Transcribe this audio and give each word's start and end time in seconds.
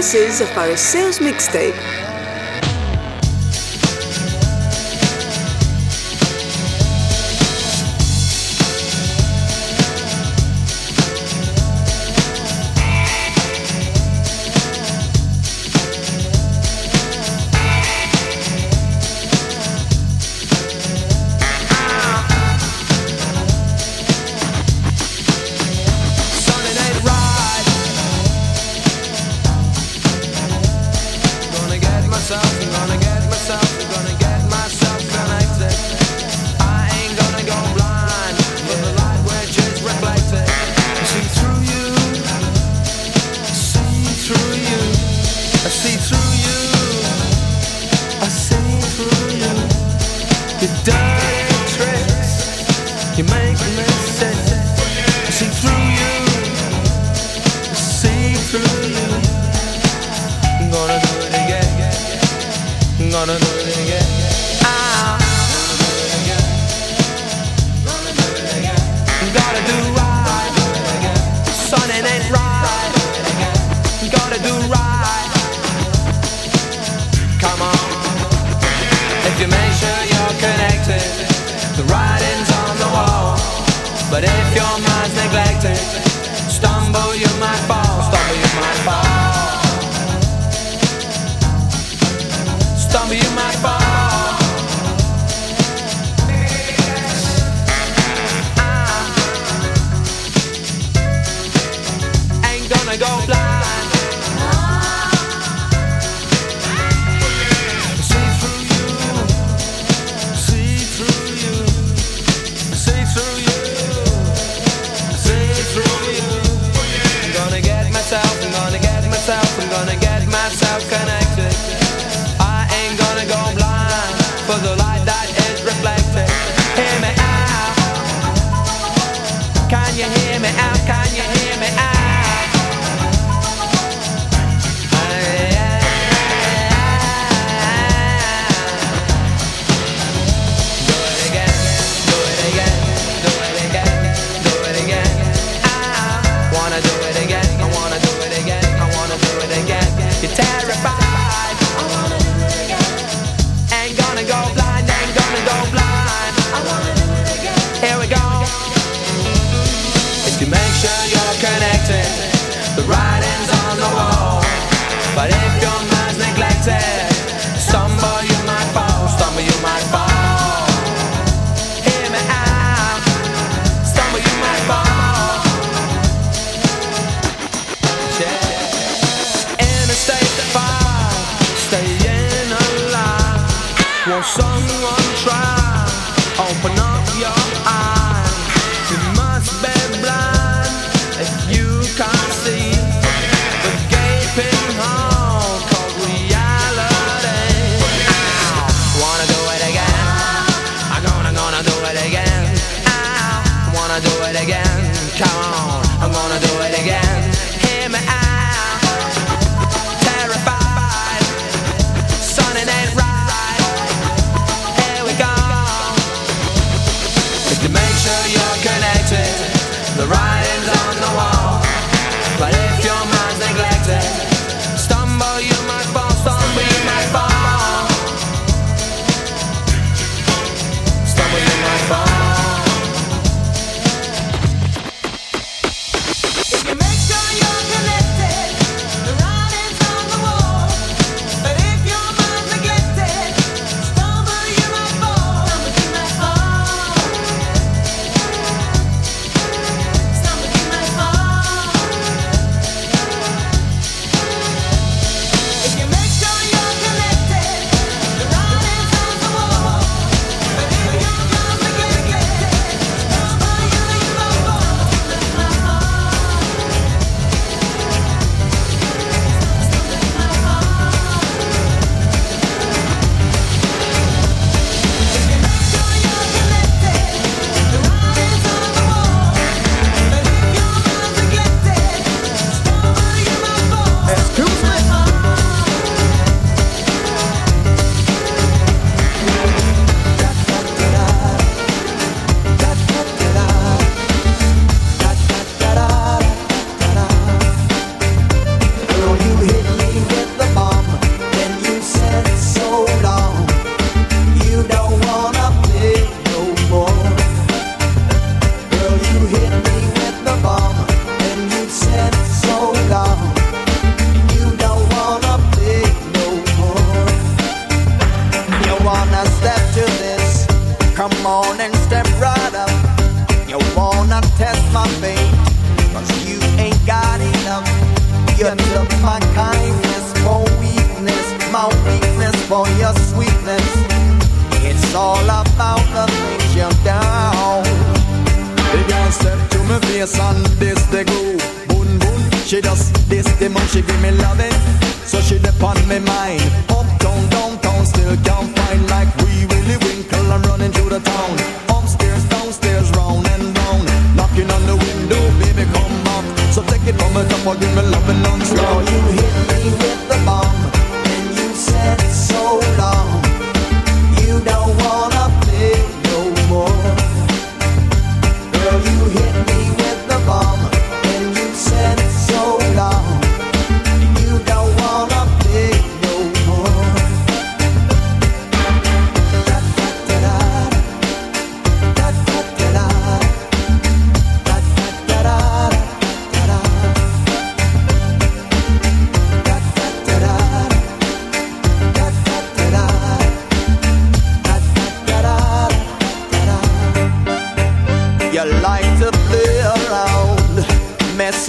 This 0.00 0.14
is 0.14 0.40
a 0.40 0.46
Phariseos 0.46 1.18
mixtape. 1.18 1.99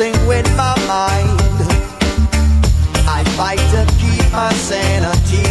messing 0.02 0.28
with 0.28 0.48
my 0.58 0.76
mind. 0.88 1.40
I 3.08 3.24
fight 3.38 3.60
to 3.74 3.86
keep 4.00 4.32
my 4.32 4.52
sanity. 4.54 5.44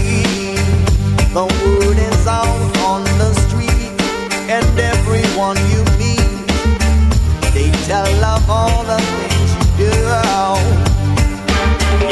The 1.33 1.45
word 1.45 1.99
is 1.99 2.27
out 2.27 2.77
on 2.79 3.05
the 3.19 3.33
street, 3.45 3.95
and 4.51 4.79
everyone 4.79 5.57
you 5.71 5.83
meet, 5.99 6.49
they 7.55 7.71
tell 7.87 8.25
of 8.25 8.51
all 8.51 8.85
the 8.85 8.99
things 8.99 9.51
you 9.55 9.87
do. 9.87 9.93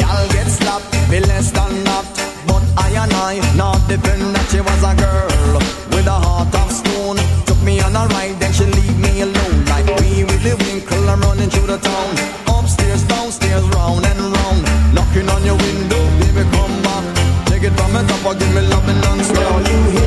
Y'all 0.00 0.28
get 0.28 0.46
slapped, 0.46 0.90
be 1.10 1.20
less 1.20 1.50
than 1.50 1.84
that, 1.84 2.06
but 2.46 2.62
I 2.76 2.90
and 3.02 3.12
I 3.12 3.56
not 3.56 3.80
depend 3.88 4.34
that 4.34 4.48
she 4.50 4.60
was 4.60 4.82
a 4.84 4.94
girl. 4.94 5.27
the 11.68 11.76
town. 11.76 12.10
Upstairs, 12.48 13.02
downstairs, 13.04 13.62
round 13.76 14.04
and 14.06 14.18
round. 14.18 14.62
Knocking 14.94 15.28
on 15.28 15.44
your 15.44 15.56
window, 15.56 16.02
baby, 16.18 16.44
come 16.56 16.76
back. 16.82 17.04
Take 17.46 17.62
it 17.62 17.74
from 17.76 17.92
the 17.92 18.02
top 18.08 18.24
or 18.24 18.34
give 18.40 18.52
me 18.54 18.62
loving 18.72 19.00
non-stop. 19.04 19.36
Girl, 19.36 19.60
you 19.68 19.97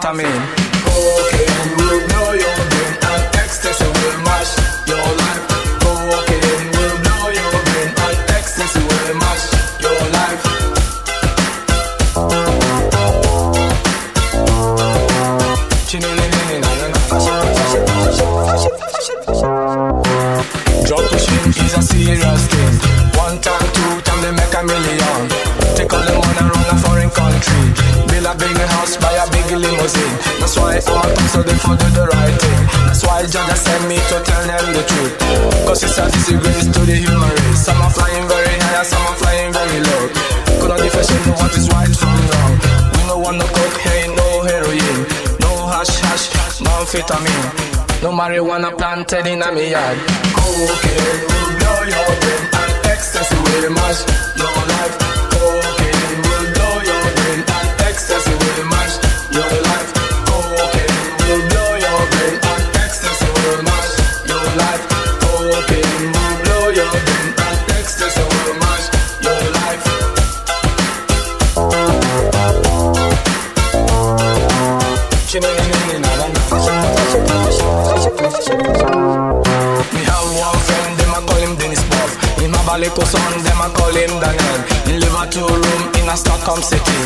también. 0.00 0.39
House, 28.90 29.02
buy 29.02 29.14
a 29.14 29.26
big 29.30 29.46
limousine. 29.50 30.16
That's 30.40 30.56
why 30.56 30.74
all 30.90 31.02
time 31.02 31.28
so 31.28 31.42
they 31.42 31.54
for 31.54 31.76
do 31.76 31.88
the 31.94 32.06
right 32.06 32.34
thing. 32.40 32.62
That's 32.86 33.04
why 33.04 33.26
Jah 33.26 33.54
sent 33.54 33.86
me 33.88 33.96
to 33.96 34.16
tell 34.22 34.44
them 34.46 34.66
the 34.74 34.82
truth. 34.82 35.14
Cause 35.66 35.82
it's 35.84 35.98
a 35.98 36.10
disgrace 36.10 36.66
to 36.66 36.80
the 36.82 36.96
human 36.96 37.30
race. 37.30 37.64
Some 37.64 37.80
are 37.82 37.90
flying 37.90 38.26
very 38.26 38.56
high, 38.58 38.82
some 38.82 39.02
are 39.06 39.16
flying 39.16 39.52
very 39.52 39.80
low. 39.80 40.02
Could 40.60 40.70
not 40.70 40.80
differentiate 40.80 41.26
what 41.38 41.52
is 41.56 41.68
right 41.70 41.94
from 41.94 42.16
wrong. 42.30 42.54
We 42.94 43.00
no 43.06 43.18
want 43.18 43.38
no 43.38 43.46
cocaine, 43.46 44.14
no 44.16 44.28
heroin, 44.48 44.98
no 45.40 45.50
hash 45.70 45.94
hash, 46.02 46.60
no 46.60 46.70
amphetamine. 46.82 48.02
No 48.02 48.10
marijuana 48.12 48.76
planted 48.76 49.26
in 49.26 49.42
a 49.42 49.52
me 49.52 49.70
yard. 49.70 49.98
Cocaine 50.34 51.20
will 51.30 51.50
blow 51.58 51.78
your 51.94 52.10
brain 52.22 52.42
and 52.58 52.72
ecstasy 52.90 53.36
will 53.36 53.70
mash 53.70 54.02
your 54.36 54.56
life. 54.72 55.09
Little 82.80 83.04
son, 83.04 83.42
them 83.44 83.60
a 83.60 83.68
call 83.76 83.94
him 83.94 84.12
Daniel. 84.20 84.60
He 84.86 84.92
live 84.98 85.30
two 85.30 85.46
room 85.46 85.82
in 86.00 86.08
a 86.08 86.16
Stockholm 86.16 86.62
city. 86.62 87.00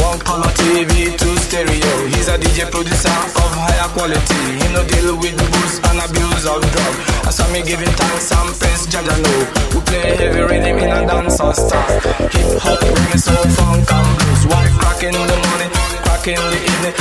One 0.00 0.18
color 0.20 0.52
TV, 0.56 1.16
two 1.18 1.27
stereo. 1.48 1.92
He's 2.12 2.28
a 2.28 2.36
DJ 2.36 2.70
producer 2.70 3.08
of 3.08 3.52
higher 3.56 3.88
quality. 3.96 4.40
He 4.60 4.66
no 4.72 4.84
deal 4.84 5.16
with 5.16 5.36
booze 5.50 5.76
and 5.88 5.98
abuse 6.04 6.44
of 6.44 6.60
drug. 6.60 6.94
Why 7.24 7.48
me 7.52 7.62
giving 7.64 7.92
thanks 7.96 8.30
and 8.32 8.52
praise, 8.60 8.84
Jaja 8.92 9.16
know. 9.24 9.40
We 9.72 9.80
play 9.88 10.16
heavy 10.16 10.42
rhythm 10.44 10.78
in 10.78 10.90
a 10.92 11.00
dancehall 11.08 11.56
style. 11.56 12.00
Hip 12.36 12.60
hop, 12.60 12.80
reggae, 12.84 13.18
soul, 13.18 13.46
funk 13.56 13.88
and 13.88 14.08
blues. 14.20 14.42
Why 14.50 14.64
crack 14.76 15.02
in 15.08 15.16
the 15.16 15.36
morning, 15.44 15.72
crack 16.04 16.26
in 16.28 16.42
the 16.52 16.60
evening, 16.70 16.94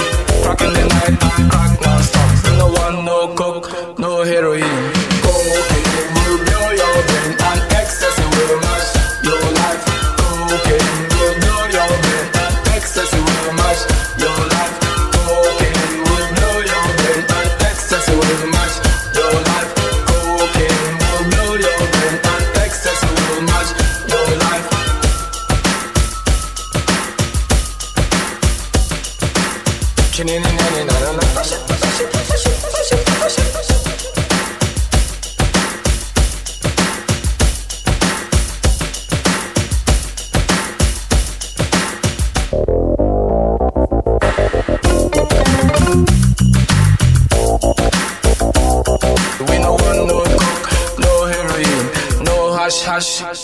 crack 0.43 0.61
in 0.63 0.71
the 0.73 0.83
night, 0.95 1.15
and 1.19 1.51
crack 1.51 1.73
non-stop. 1.83 2.31
No 2.57 2.67
one, 2.71 3.05
no 3.05 3.35
coke, 3.35 3.99
no 3.99 4.23
heroin. 4.23 4.63
Cocaine 5.27 5.83
will 5.91 6.16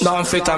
Dá 0.03 0.19
um 0.19 0.25
feito. 0.25 0.51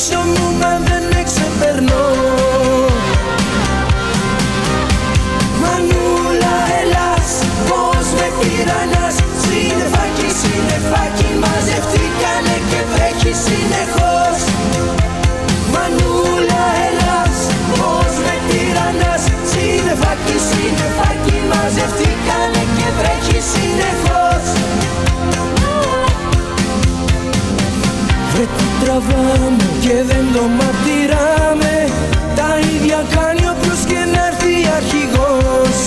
πίσω 0.00 0.20
μου 0.32 0.46
να 0.60 0.72
δεν 0.86 1.24
ξεπερνώ 1.28 2.06
Μανούλα 5.62 6.56
ελάς 6.80 7.30
πως 7.68 8.06
με 8.18 8.28
τυραννάς 8.38 9.16
Συνεφάκι, 9.42 10.28
συνεφάκι 10.40 11.30
μαζευτήκανε 11.42 12.56
και 12.70 12.80
βρέχει 12.92 13.32
συνεχώς. 13.44 14.38
Μανούλα 15.72 16.64
ελάς 16.88 17.38
πως 17.76 18.12
με 18.24 18.34
τυραννάς 18.48 19.22
Συνεφάκι, 19.50 20.36
συνεφάκι 20.48 21.38
μαζευτήκανε 21.50 22.62
και 22.76 22.86
βρέχει 22.98 23.38
συνεχώς. 23.52 24.44
Βρε 28.32 28.44
τι 28.56 28.64
τραβάμε 28.80 29.59
και 29.80 30.02
δεν 30.10 30.24
το 30.34 30.42
μαρτυράμε. 30.58 31.74
Τα 32.36 32.58
ίδια 32.72 33.00
κάνει 33.16 33.42
όποιος 33.54 33.80
και 33.90 34.00
να 34.12 34.26
έρθει 34.26 34.54
αρχηγός. 34.76 35.78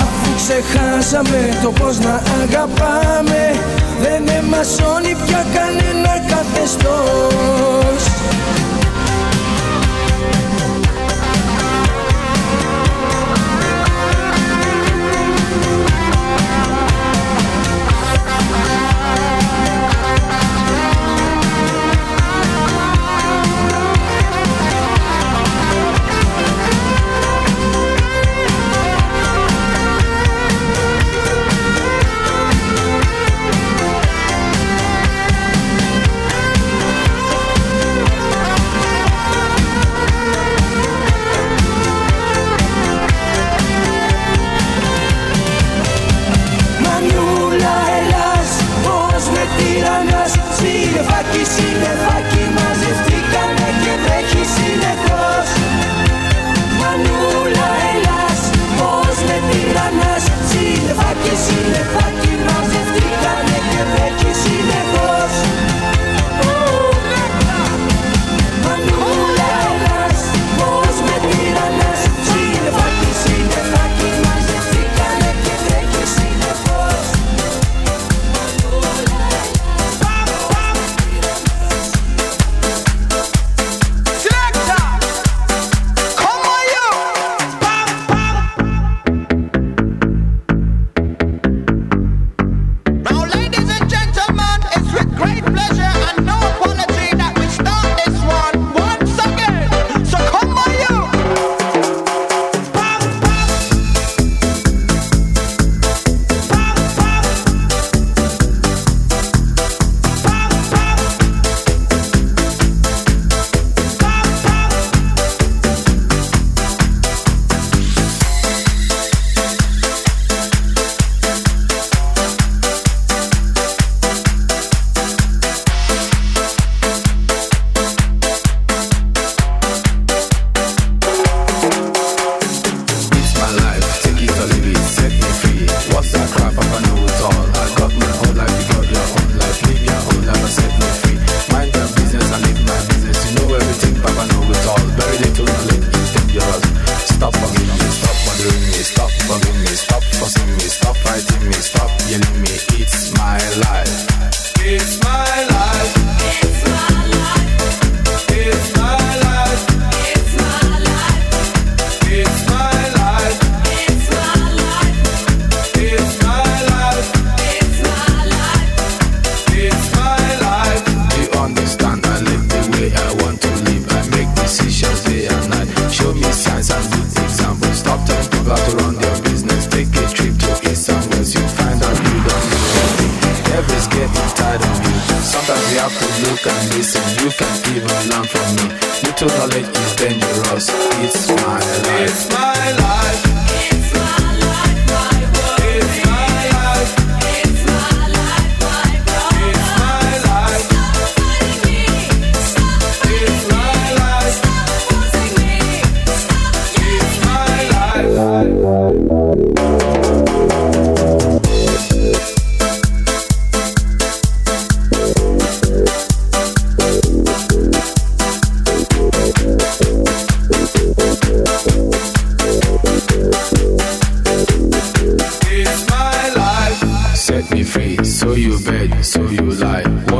Αφού 0.00 0.28
ξεχάσαμε 0.40 1.58
το 1.62 1.70
πως 1.70 1.98
να 1.98 2.22
αγαπάμε 2.42 3.54
Δεν 4.00 4.22
εμασώνει 4.28 5.16
πια 5.26 5.44
κανένα 5.54 6.12
καθεστώς. 6.32 8.00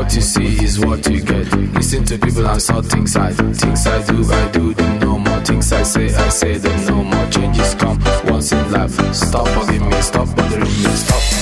what 0.09 0.15
you 0.15 0.21
see 0.21 0.65
is 0.65 0.79
what 0.79 1.07
you 1.07 1.21
get. 1.21 1.53
Listen 1.75 2.03
to 2.03 2.17
people 2.17 2.47
and 2.47 2.59
saw 2.59 2.81
things 2.81 3.15
I 3.15 3.31
things 3.31 3.85
I 3.85 4.03
do, 4.07 4.23
I 4.31 4.51
do 4.51 4.73
them 4.73 4.99
no 4.99 5.19
more. 5.19 5.39
Things 5.41 5.71
I 5.71 5.83
say, 5.83 6.11
I 6.11 6.29
say 6.29 6.57
them 6.57 6.85
no 6.87 7.03
more. 7.03 7.29
Changes 7.29 7.75
come 7.75 7.99
once 8.25 8.51
in 8.51 8.71
life. 8.71 8.91
Stop 9.13 9.47
forgiving 9.49 9.87
me, 9.87 10.01
stop 10.01 10.35
bothering 10.35 10.63
me, 10.63 10.89
stop. 10.95 11.38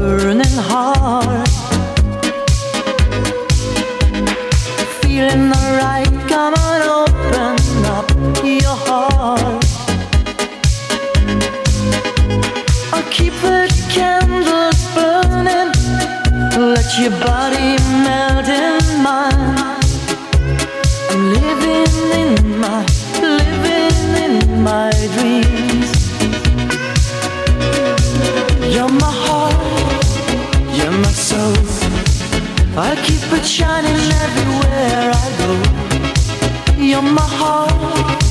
burning 0.00 0.56
heart. 0.70 1.48
Feeling 5.00 5.50
the 5.52 5.62
right, 5.80 6.10
come 6.26 6.54
on, 6.68 6.80
open 7.00 7.56
up 7.96 8.08
your 8.42 8.76
heart. 8.86 9.64
I'll 12.94 13.08
keep 13.16 13.34
the 13.44 13.60
candles 13.96 14.80
burning, 14.96 15.70
let 16.74 16.88
your 16.98 17.14
body 17.28 17.70
melt 18.04 18.48
in 18.48 19.02
mine. 19.06 19.82
I'm 21.10 21.22
living 21.36 21.96
in 22.22 22.58
my, 22.58 22.86
living 23.20 24.10
in 24.24 24.62
my 24.62 24.90
dream. 25.14 25.49
I 32.76 32.94
keep 33.04 33.32
it 33.32 33.44
shining 33.44 34.00
everywhere 34.24 35.10
I 35.12 35.28
go. 35.40 36.82
You're 36.82 37.02
my 37.02 37.20
heart, 37.20 38.22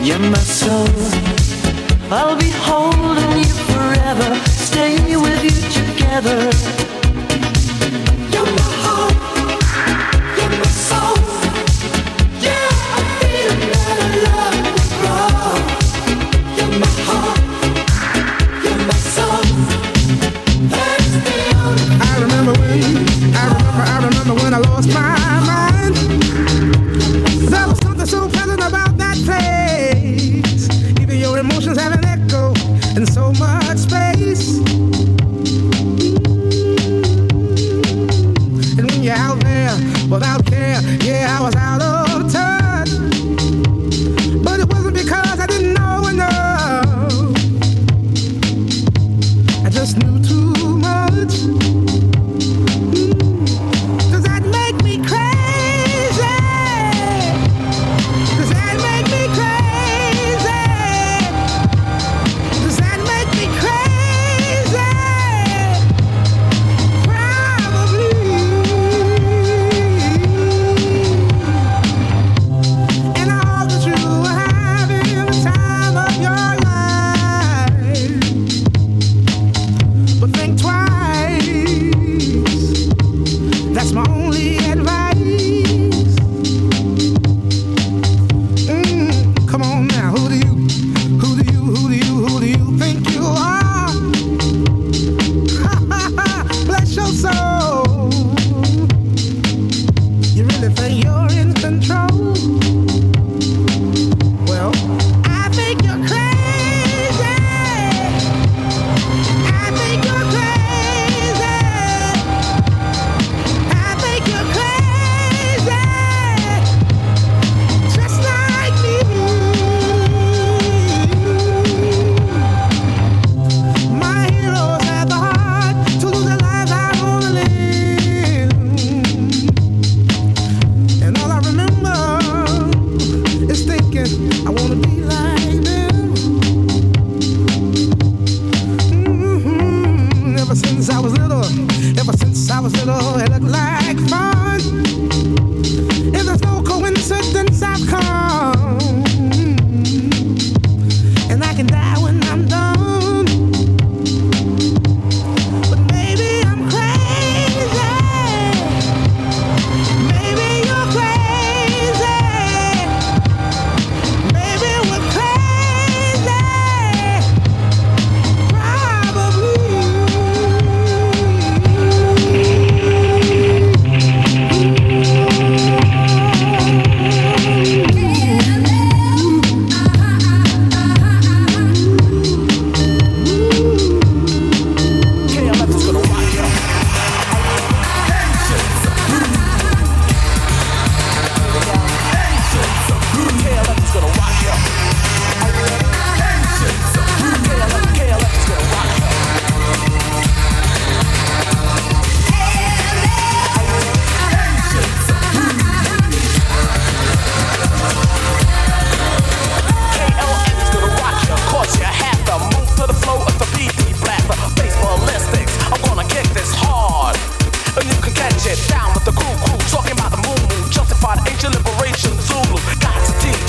you're 0.00 0.18
my 0.18 0.38
soul. 0.38 0.86
I'll 2.10 2.36
be 2.36 2.50
holding 2.50 3.38
you 3.38 3.54
forever, 3.72 4.34
staying 4.46 5.20
with 5.20 5.42
you 5.42 5.56
together. 5.70 6.91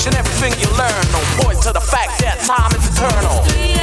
and 0.06 0.16
everything 0.16 0.52
you 0.60 0.68
learn. 0.76 1.02
No 1.12 1.20
point 1.42 1.62
to 1.62 1.72
the 1.72 1.80
fact 1.80 2.20
that 2.20 2.40
time 2.40 2.70
is 2.76 2.84
eternal. 2.90 3.73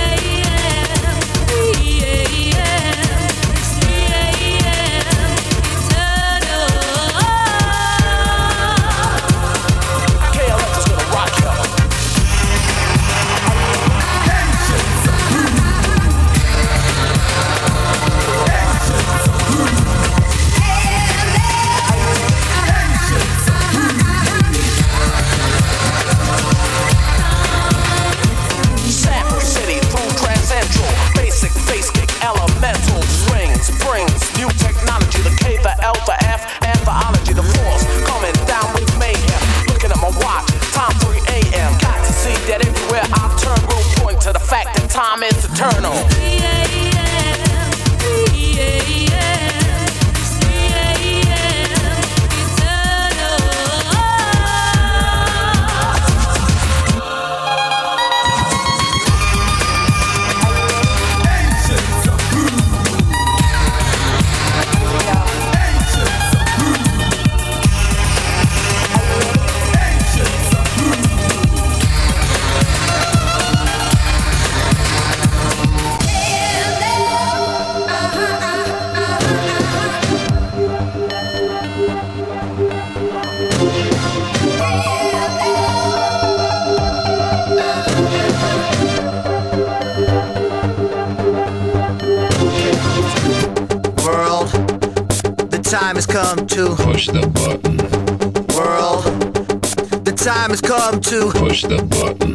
the 101.72 101.84
button. 101.84 102.34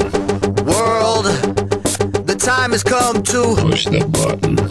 World, 0.65 1.27
the 2.27 2.35
time 2.35 2.71
has 2.71 2.83
come 2.83 3.23
to 3.23 3.55
push 3.57 3.85
the 3.85 4.01
button. 4.07 4.66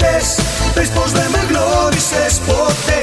ηγέτες 0.00 0.26
Πες 0.74 0.88
πως 0.88 1.10
δεν 1.12 1.28
με 1.32 1.42
γνώρισες 1.48 2.40
ποτέ. 2.46 3.00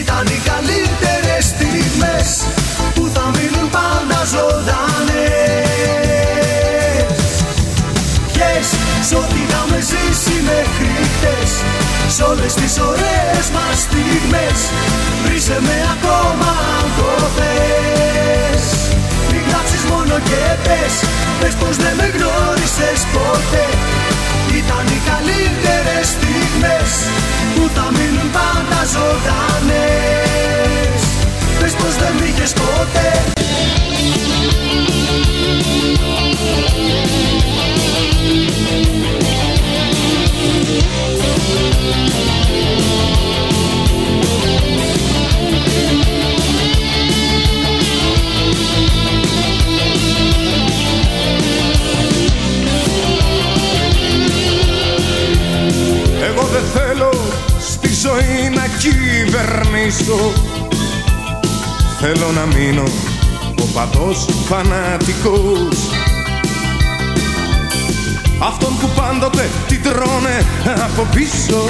Ήταν 0.00 0.24
οι 0.26 0.40
καλύτερες 0.50 1.44
στιγμές 1.52 2.28
Που 2.94 3.10
θα 3.14 3.24
μείνουν 3.34 3.68
πάντα 3.70 4.20
ζωντανές. 4.34 5.64
Ποιες 8.32 8.66
σ' 9.08 9.14
ό,τι 9.20 9.38
είχαμε 9.44 9.78
ζήσει 9.90 10.36
μέχρι 10.50 10.92
χτες 11.12 11.50
Σ' 12.14 12.20
όλες 12.30 12.52
τις 12.54 12.74
ωραίες 12.90 13.46
μας 13.56 13.76
στιγμές. 13.86 14.58
Βρήσε 15.24 15.58
με 15.66 15.76
ακόμα 15.94 16.50
αν 16.78 16.86
το 16.98 17.10
θες. 17.36 18.64
Μην 19.30 19.42
γράψεις 19.48 19.82
μόνο 19.92 20.14
και 20.28 20.42
πες 20.64 20.94
Πες 21.40 21.54
πως 21.60 21.76
δεν 21.82 21.94
με 22.00 22.06
γνώρισες 22.14 23.00
ποτέ. 23.14 23.66
Ήταν 24.60 24.86
η 24.96 25.00
καλύτερη 25.10 25.83
στιγμές 26.64 26.92
που 27.54 27.70
θα 27.74 27.90
μείνουν 27.90 28.30
πάντα 28.30 28.84
ζωντανές. 28.94 30.22
Πες 31.60 31.72
πως 31.72 31.96
δεν 31.96 32.14
πήγες 32.18 32.52
ποτέ. 32.52 33.34
δεν 56.54 56.64
θέλω 56.74 57.10
στη 57.60 57.88
ζωή 57.94 58.50
να 58.54 58.66
κυβερνήσω. 58.78 60.32
Θέλω 62.00 62.32
να 62.32 62.46
μείνω 62.46 62.82
ο 63.60 63.64
παδός 63.74 64.26
φανατικός. 64.48 65.76
Αυτόν 68.38 68.78
που 68.78 68.88
πάντοτε 68.96 69.48
την 69.68 69.82
τρώνε 69.82 70.44
από 70.84 71.06
πίσω. 71.14 71.68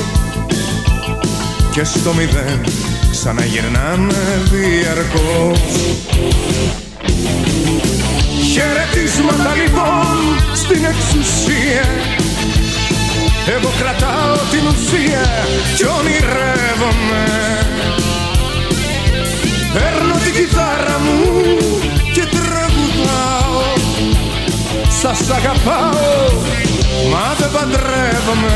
Και 1.72 1.84
στο 1.84 2.12
μηδέν 2.12 2.60
ξαναγυρνάνε 3.10 4.42
διαρκώς. 4.50 5.60
Χαιρετίσματα 8.52 9.54
λοιπόν 9.54 10.16
στην 10.54 10.84
εξουσία. 10.84 12.23
Εγώ 13.46 13.72
κρατάω 13.78 14.36
την 14.50 14.66
ουσία 14.66 15.24
κι 15.76 15.84
ονειρεύομαι. 15.98 17.24
Παίρνω 19.72 20.14
την 20.24 20.34
κιθάρα 20.34 20.98
μου 21.04 21.46
και 22.12 22.26
τραγουδάω. 22.36 23.62
Σας 24.88 25.30
αγαπάω 25.30 26.42
μα 27.10 27.34
δεν 27.38 27.50
παντρεύομαι 27.50 28.54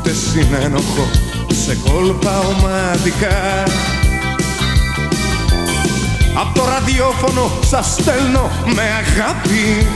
Ούτε 0.00 0.12
συνένοχο. 0.14 1.10
Σε 1.64 1.76
κόλπα 1.84 2.38
ομαδικά. 2.38 3.62
Απ' 6.34 6.54
το 6.54 6.64
ραδιόφωνο 6.64 7.50
σας 7.70 7.86
στέλνω 7.86 8.50
με 8.74 8.82
αγάπη. 8.82 9.86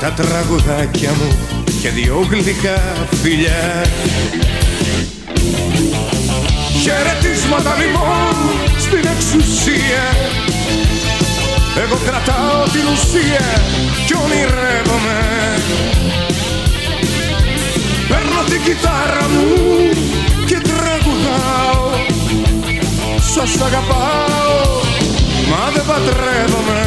Τα 0.00 0.12
τραγουδάκια 0.12 1.10
μου 1.10 1.36
και 1.82 1.88
δυο 1.88 2.26
γλυκά 2.30 2.82
φιλιά. 3.22 3.84
Χαιρετίσματα 6.82 7.74
λοιπόν 7.80 8.34
στην 8.78 9.04
εξουσία. 9.14 10.04
Εγώ 11.82 11.98
κρατάω 12.04 12.62
την 12.72 12.86
ουσία 12.92 13.46
κι 14.06 14.14
ονειρεύομαι. 14.14 15.18
Παίρνω 16.00 16.29
την 18.64 18.72
κιθάρα 18.72 19.28
μου 19.28 19.54
και 20.46 20.60
τραγουδάω. 20.60 21.90
Σας 23.20 23.60
αγαπάω 23.60 24.80
μα 25.50 25.70
δεν 25.74 25.84
παντρεύομαι 25.86 26.80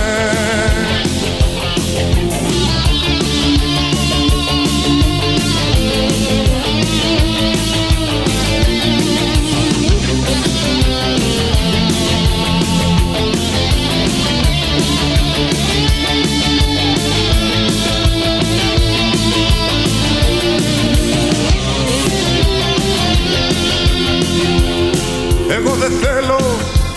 Εγώ 25.65 25.75
δεν 25.75 25.91
θέλω 26.01 26.39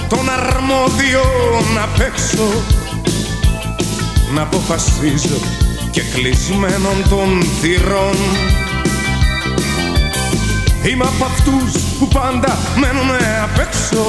τον 0.08 0.30
αρμόδιο 0.30 1.22
να 1.74 1.86
παίξω. 1.98 2.48
Να 4.34 4.42
αποφασίζω 4.42 5.40
και 5.90 6.02
κλεισμένων 6.14 7.08
των 7.08 7.42
θυρών. 7.60 8.16
Είμαι 10.82 11.04
από 11.04 11.24
αυτούς 11.24 11.82
που 11.98 12.08
πάντα 12.08 12.58
μένουνε 12.76 13.40
απ' 13.42 13.58
έξω. 13.58 14.04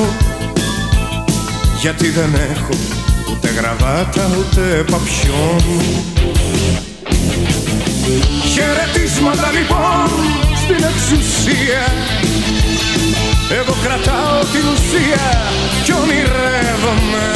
Γιατί 1.81 2.09
δεν 2.09 2.33
έχω 2.51 2.73
ούτε 3.31 3.49
γραβάτα 3.49 4.29
ούτε 4.39 4.61
παπιόν. 4.91 5.63
Χαιρετίσματα 8.53 9.51
λοιπόν 9.51 10.09
στην 10.55 10.83
εξουσία 10.83 11.83
εγώ 13.49 13.75
κρατάω 13.83 14.39
την 14.39 14.67
ουσία 14.73 15.27
κι 15.83 15.91
ονειρεύομαι. 15.91 17.27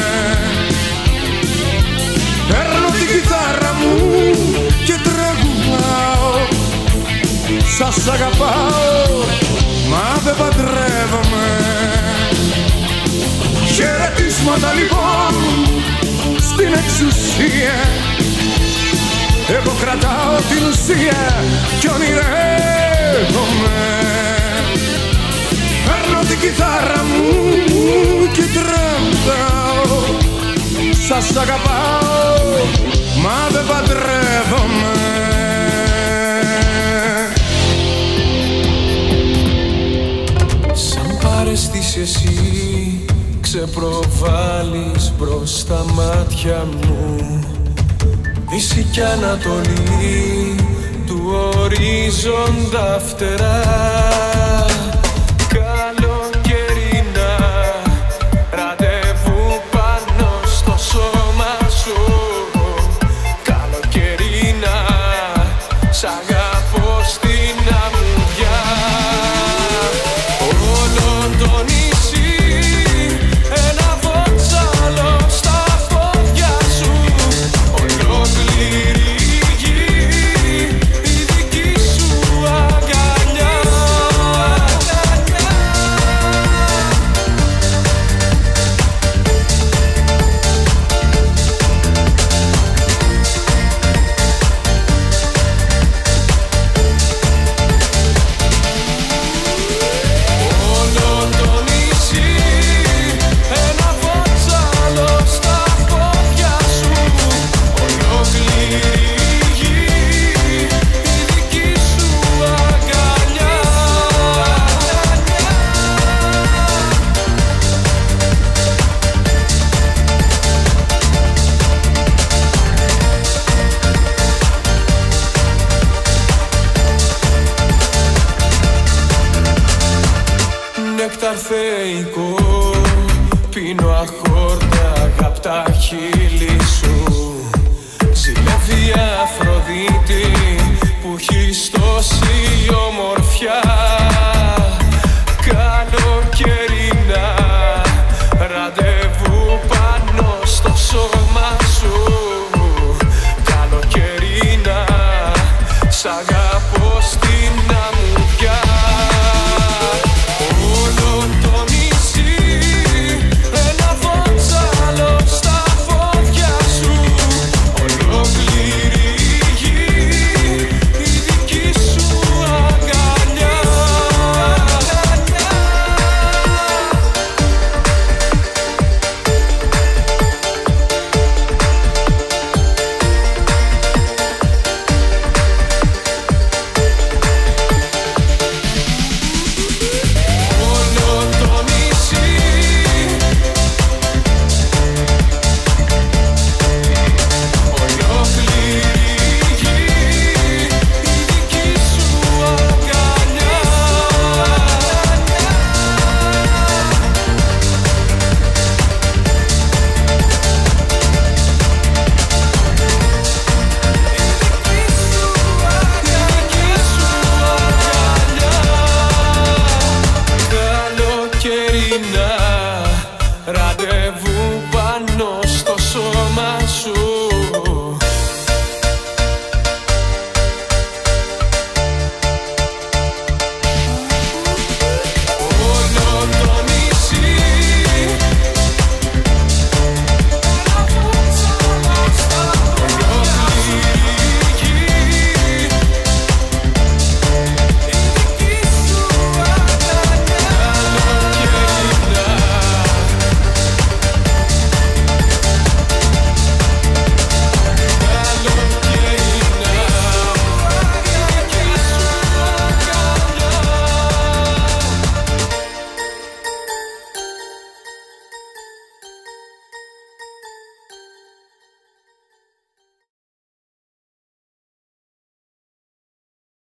Παίρνω 2.48 2.90
την 2.98 3.08
κιθάρα 3.08 3.74
μου 3.80 3.96
και 4.86 4.96
τραγουδάω 5.04 6.34
Σας 7.78 8.08
αγαπάω 8.08 9.24
μα 9.90 10.22
δεν 10.24 10.36
παντρεύομαι. 10.38 11.48
Χαιρετίσματα 13.76 14.74
λοιπόν 14.74 15.34
στην 16.40 16.74
εξουσία. 16.74 17.78
Εγώ 19.50 19.74
κρατάω 19.82 20.36
την 20.50 20.64
ουσία 20.70 21.44
κι 21.80 21.88
ονειρεύομαι. 21.88 23.72
Παίρνω 24.04 24.31
την 26.32 26.40
κιθάρα 26.40 27.04
μου 27.04 27.28
και 28.34 28.42
τραγουδάω 28.54 30.00
Σας 31.08 31.36
αγαπάω 31.36 32.52
μα 33.24 33.50
δεν 33.52 33.66
παντρεύομαι. 33.68 34.94
Σαν 40.74 41.18
παρεστής 41.24 41.98
εσύ 41.98 43.06
ξεπροβάλλεις 43.42 45.14
μπρος 45.18 45.60
στα 45.60 45.86
μάτια 45.94 46.68
μου. 46.72 47.40
Δύση 48.50 48.88
κι 48.92 49.02
Ανατολή 49.02 50.56
του 51.06 51.22
ορίζοντα 51.56 53.00
φτερά 53.08 54.71